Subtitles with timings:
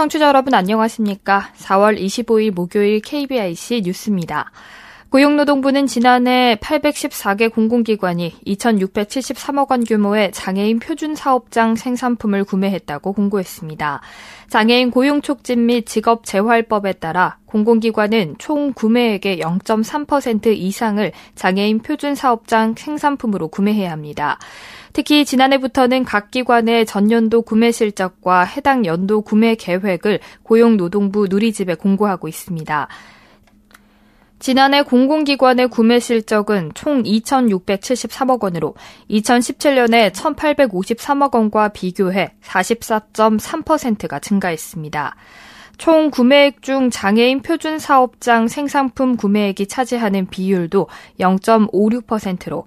[0.00, 1.50] 청취자 여러분 안녕하십니까?
[1.58, 4.50] 4월 25일 목요일 KBIC 뉴스입니다.
[5.10, 14.02] 고용노동부는 지난해 814개 공공기관이 2,673억 원 규모의 장애인 표준 사업장 생산품을 구매했다고 공고했습니다.
[14.48, 22.76] 장애인 고용 촉진 및 직업 재활법에 따라 공공기관은 총 구매액의 0.3% 이상을 장애인 표준 사업장
[22.78, 24.38] 생산품으로 구매해야 합니다.
[24.92, 32.86] 특히 지난해부터는 각 기관의 전년도 구매 실적과 해당 연도 구매 계획을 고용노동부 누리집에 공고하고 있습니다.
[34.40, 38.74] 지난해 공공기관의 구매 실적은 총 2,673억 원으로
[39.10, 45.14] 2017년에 1,853억 원과 비교해 44.3%가 증가했습니다.
[45.76, 50.88] 총 구매액 중 장애인 표준 사업장 생산품 구매액이 차지하는 비율도
[51.20, 52.66] 0.56%로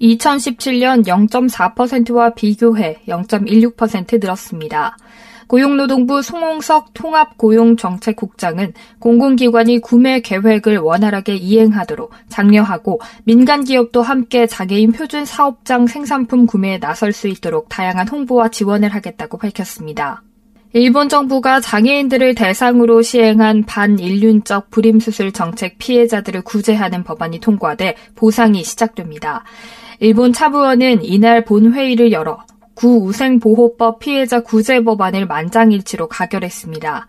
[0.00, 4.96] 2017년 0.4%와 비교해 0.16% 늘었습니다.
[5.50, 15.88] 고용노동부 송홍석 통합고용정책국장은 공공기관이 구매 계획을 원활하게 이행하도록 장려하고 민간 기업도 함께 장애인 표준 사업장
[15.88, 20.22] 생산품 구매에 나설 수 있도록 다양한 홍보와 지원을 하겠다고 밝혔습니다.
[20.72, 29.42] 일본 정부가 장애인들을 대상으로 시행한 반인륜적 불임수술 정책 피해자들을 구제하는 법안이 통과돼 보상이 시작됩니다.
[29.98, 32.38] 일본 차부원은 이날 본회의를 열어
[32.80, 37.08] 구우생보호법 피해자 구제 법안을 만장일치로 가결했습니다.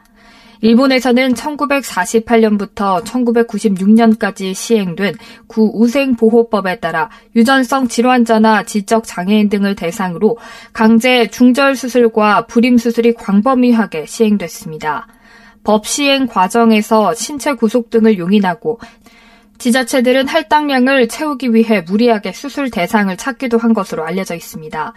[0.59, 5.15] 일본에서는 1948년부터 1996년까지 시행된
[5.47, 10.37] 구우생보호법에 따라 유전성 질환자나 지적 장애인 등을 대상으로
[10.73, 15.07] 강제 중절 수술과 불임 수술이 광범위하게 시행됐습니다.
[15.63, 18.79] 법 시행 과정에서 신체 구속 등을 용인하고
[19.61, 24.93] 지자체들은 할당량을 채우기 위해 무리하게 수술 대상을 찾기도 한 것으로 알려져 있습니다.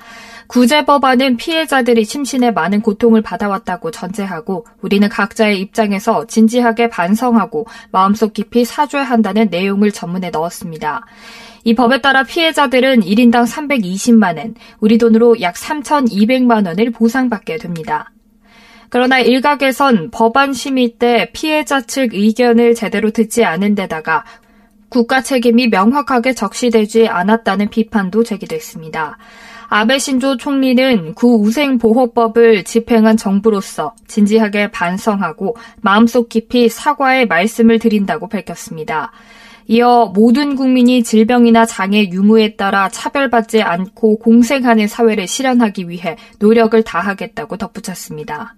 [0.46, 8.64] 구제 법안은 피해자들이 심신에 많은 고통을 받아왔다고 전제하고 우리는 각자의 입장에서 진지하게 반성하고 마음속 깊이
[8.64, 11.04] 사죄한다는 내용을 전문에 넣었습니다.
[11.64, 18.10] 이 법에 따라 피해자들은 1인당 320만 원, 우리 돈으로 약 3,200만 원을 보상받게 됩니다.
[18.88, 24.24] 그러나 일각에선 법안 심의 때 피해자 측 의견을 제대로 듣지 않은 데다가
[24.94, 29.18] 국가 책임이 명확하게 적시되지 않았다는 비판도 제기됐습니다.
[29.68, 39.10] 아베 신조 총리는 구우생 보호법을 집행한 정부로서 진지하게 반성하고 마음속 깊이 사과의 말씀을 드린다고 밝혔습니다.
[39.66, 47.56] 이어 모든 국민이 질병이나 장애 유무에 따라 차별받지 않고 공생하는 사회를 실현하기 위해 노력을 다하겠다고
[47.56, 48.54] 덧붙였습니다.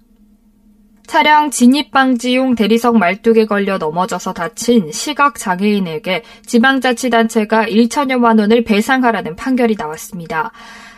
[1.06, 9.77] 차량 진입 방지용 대리석 말뚝에 걸려 넘어져서 다친 시각 장애인에게 지방자치단체가 1천여만 원을 배상하라는 판결이
[9.78, 10.53] 나왔습니다.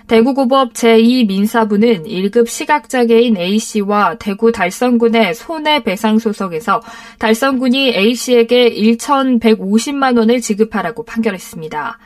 [0.06, 6.80] 대구고법 제2민사부는 1급 시각장애인 A씨와 대구 달성군의 손해배상 소송에서
[7.18, 11.98] 달성군이 A씨에게 1,150만 원을 지급하라고 판결했습니다.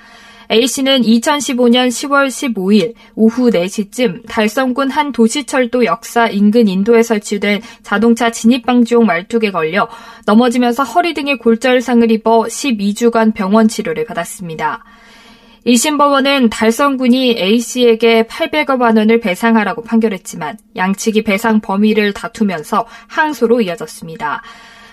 [0.51, 9.07] A씨는 2015년 10월 15일 오후 4시쯤 달성군 한 도시철도 역사 인근 인도에 설치된 자동차 진입방지용
[9.07, 9.89] 말뚝에 걸려
[10.27, 14.85] 넘어지면서 허리 등의 골절상을 입어 12주간 병원 치료를 받았습니다.
[15.67, 24.43] 1심 법원은 달성군이 A씨에게 800여 원을 배상하라고 판결했지만 양측이 배상 범위를 다투면서 항소로 이어졌습니다.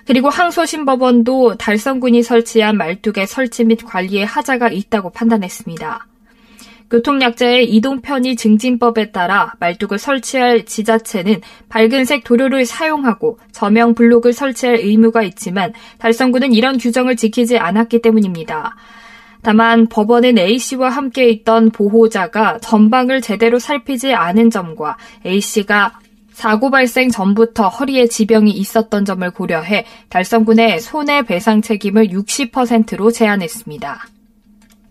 [0.10, 6.08] 그리고 항소심법원도 달성군이 설치한 말뚝의 설치 및 관리에 하자가 있다고 판단했습니다.
[6.90, 15.22] 교통약자의 이동 편의 증진법에 따라 말뚝을 설치할 지자체는 밝은색 도료를 사용하고 저명 블록을 설치할 의무가
[15.22, 18.76] 있지만 달성군은 이런 규정을 지키지 않았기 때문입니다.
[19.44, 26.00] 다만 법원은 A씨와 함께 있던 보호자가 전방을 제대로 살피지 않은 점과 A씨가
[26.40, 34.08] 사고 발생 전부터 허리에 지병이 있었던 점을 고려해 달성군의 손해배상 책임을 60%로 제한했습니다.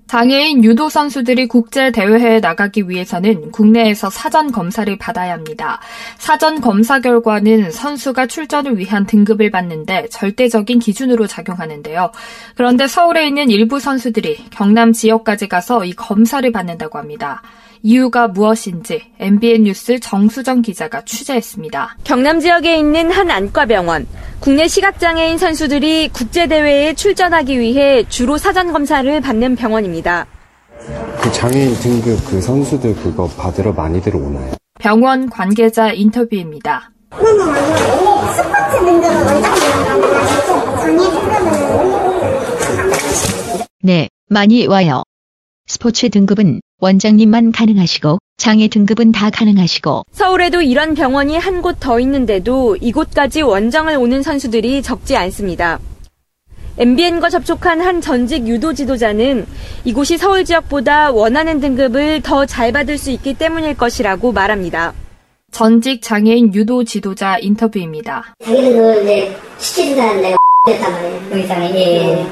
[0.09, 5.81] 장애인 유도 선수들이 국제 대회에 나가기 위해서는 국내에서 사전 검사를 받아야 합니다.
[6.19, 12.13] 사전 검사 결과는 선수가 출전을 위한 등급을 받는데 절대적인 기준으로 작용하는데요.
[12.57, 17.41] 그런데 서울에 있는 일부 선수들이 경남 지역까지 가서 이 검사를 받는다고 합니다.
[17.83, 21.99] 이유가 무엇인지 MBN 뉴스 정수정 기자가 취재했습니다.
[22.05, 24.07] 경남 지역에 있는 한 안과병원.
[24.41, 30.27] 국내 시각장애인 선수들이 국제대회에 출전하기 위해 주로 사전검사를 받는 병원입니다.
[31.21, 34.53] 그 장애인 등급 그 선수들 그거 받으러 많이들 오나요?
[34.79, 36.91] 병원 관계자 인터뷰입니다.
[43.83, 45.03] 네, 많이 와요.
[45.69, 52.77] 스포츠 등급은 원장님만 가능하시고 장애 등급은 다 가능하시고 서울에도 이런 병원이 한 곳 더 있는데도
[52.81, 55.79] 이곳까지 원정을 오는 선수들이 적지 않습니다.
[56.79, 59.45] MBN과 접촉한 한 전직 유도 지도자는
[59.85, 64.95] 이곳이 서울 지역보다 원하는 등급을 더 잘 받을 수 있기 때문일 것이라고 말합니다.
[65.51, 68.35] 전직 장애인 유도 지도자 인터뷰입니다.
[68.45, 70.37] 자기는 이제 시키는 내가
[70.67, 71.21] 됐단 말이에요.
[71.33, 72.27] 의장이 예.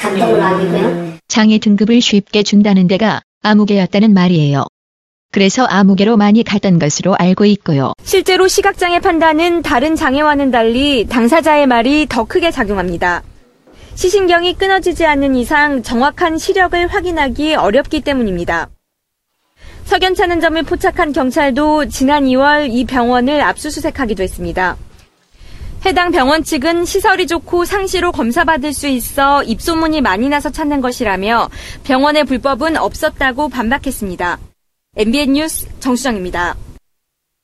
[0.00, 1.11] 감독을 하기고요.
[1.32, 4.66] 장애 등급을 쉽게 준다는 데가 아무개였다는 말이에요.
[5.32, 7.94] 그래서 아무개로 많이 갔던 것으로 알고 있고요.
[8.04, 13.22] 실제로 시각장애 판단은 다른 장애와는 달리 당사자의 말이 더 크게 작용합니다.
[13.94, 18.68] 시신경이 끊어지지 않는 이상 정확한 시력을 확인하기 어렵기 때문입니다.
[19.84, 24.76] 석연찮은 점을 포착한 경찰도 지난 2월 이 병원을 압수수색하기도 했습니다.
[25.84, 31.48] 해당 병원 측은 시설이 좋고 상시로 검사받을 수 있어 입소문이 많이 나서 찾는 것이라며
[31.82, 34.38] 병원의 불법은 없었다고 반박했습니다.
[34.96, 36.54] MBN 뉴스 정수정입니다.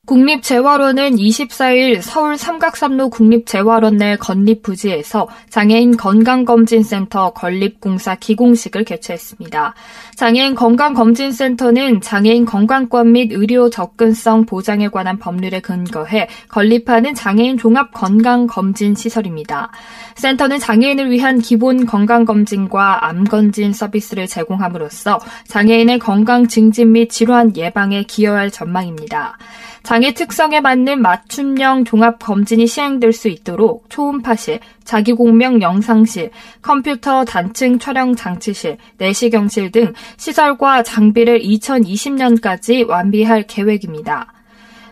[0.09, 9.75] 국립재활원은 24일 서울 삼각삼로 국립재활원 내 건립 부지에서 장애인 건강검진센터 건립공사 기공식을 개최했습니다.
[10.17, 18.95] 장애인 건강검진센터는 장애인 건강권 및 의료 접근성 보장에 관한 법률에 근거해 건립하는 장애인 종합 건강검진
[18.95, 19.71] 시설입니다.
[20.19, 28.51] 센터는 장애인을 위한 기본 건강검진과 암검진 서비스를 제공함으로써 장애인의 건강 증진 및 질환 예방에 기여할
[28.51, 29.39] 전망입니다.
[29.85, 36.31] 장애 특성에 맞는 맞춤형 종합 검진이 시행될 수 있도록 초음파실, 자기공명 영상실,
[36.63, 44.33] 컴퓨터 단층 촬영 장치실, 내시경실 등 시설과 장비를 2020년까지 완비할 계획입니다.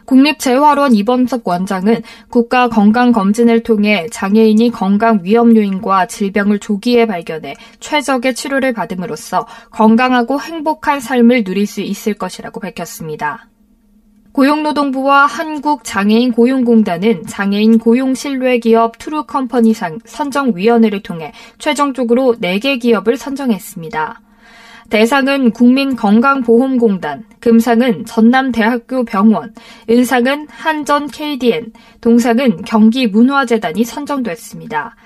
[0.06, 8.72] 국립재활원 이범석 원장은 국가 건강검진을 통해 장애인이 건강 위험 요인과 질병을 조기에 발견해 최적의 치료를
[8.72, 13.48] 받음으로써 건강하고 행복한 삶을 누릴 수 있을 것이라고 밝혔습니다.
[14.32, 24.20] 고용노동부와 한국장애인 고용공단은 장애인 고용 신뢰 기업 트루컴퍼니상 선정위원회를 통해 최종적으로 4개 기업을 선정했습니다.
[24.90, 29.54] 대상은 국민건강보험공단, 금상은 전남대학교 병원,
[29.90, 34.96] 은상은 한전 KDN, 동상은 경기문화재단이 선정됐습니다.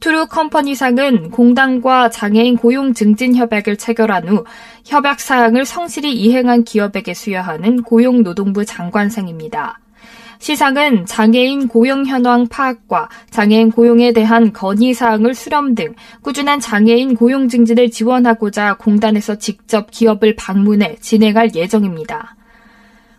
[0.00, 4.44] 투루 컴퍼니상은 공단과 장애인 고용 증진 협약을 체결한 후
[4.84, 9.80] 협약 사항을 성실히 이행한 기업에게 수여하는 고용노동부 장관상입니다.
[10.38, 17.48] 시상은 장애인 고용 현황 파악과 장애인 고용에 대한 건의 사항을 수렴 등 꾸준한 장애인 고용
[17.48, 22.36] 증진을 지원하고자 공단에서 직접 기업을 방문해 진행할 예정입니다.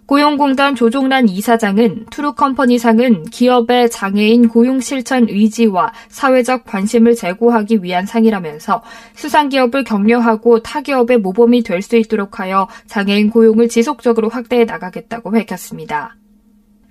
[0.10, 8.81] 고용공단 조종란 이사장은 투루컴퍼니상은 기업의 장애인 고용 실천 의지와 사회적 관심을 제고하기 위한 상이라면서
[9.13, 16.16] 수상기업을 격려하고 타기업의 모범이 될 수 있도록 하여 장애인 고용을 지속적으로 확대해 나가겠다고 밝혔습니다.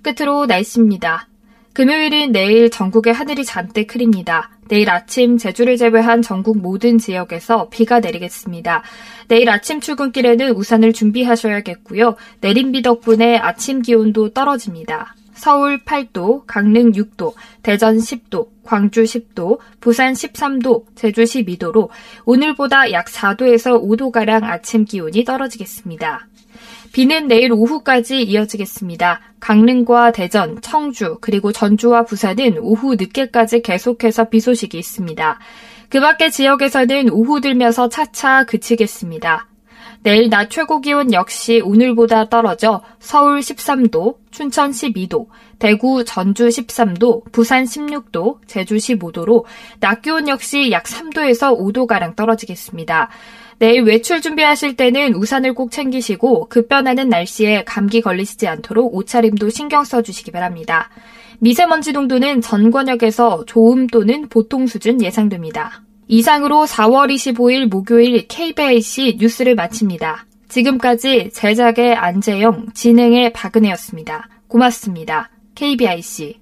[0.01, 1.27] 끝으로 날씨입니다.
[1.73, 4.49] 금요일인 내일 전국의 하늘이 잔뜩 흐립니다.
[4.67, 8.83] 내일 아침 제주를 제외한 전국 모든 지역에서 비가 내리겠습니다.
[9.27, 12.15] 내일 아침 출근길에는 우산을 준비하셔야겠고요.
[12.41, 15.15] 내린 비 덕분에 아침 기온도 떨어집니다.
[15.33, 17.33] 서울 8도, 강릉 6도,
[17.63, 21.87] 대전 10도, 광주 10도, 부산 13도, 제주 12도로
[22.25, 26.27] 오늘보다 약 4도에서 5도가량 아침 기온이 떨어지겠습니다.
[26.91, 29.21] 비는 내일 오후까지 이어지겠습니다.
[29.39, 35.39] 강릉과 대전, 청주, 그리고 전주와 부산은 오후 늦게까지 계속해서 비 소식이 있습니다.
[35.89, 39.47] 그 밖의 지역에서는 오후 들면서 차차 그치겠습니다.
[40.01, 45.27] 내일 낮 최고 기온 역시 오늘보다 떨어져 서울 13도, 춘천 12도,
[45.57, 49.43] 대구, 전주 13도, 부산 16도, 제주 15도로
[49.81, 53.09] 낮 기온 역시 약 3도에서 5도가량 떨어지겠습니다.
[53.59, 60.31] 내일 외출 준비하실 때는 우산을 꼭 챙기시고 급변하는 날씨에 감기 걸리시지 않도록 옷차림도 신경 써주시기
[60.31, 60.89] 바랍니다.
[61.39, 65.83] 미세먼지 농도는 전 권역에서 좋음 또는 보통 수준 예상됩니다.
[66.07, 70.25] 이상으로 4월 25일 목요일 KBIC 뉴스를 마칩니다.
[70.47, 74.29] 지금까지 제작의 안재영, 진행의 박은혜였습니다.
[74.47, 75.29] 고맙습니다.
[75.55, 76.39] KBIC.